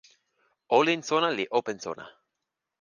[0.77, 2.05] olin sona li open sona.